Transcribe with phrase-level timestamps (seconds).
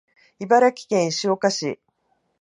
[0.39, 1.79] 茨城県石岡市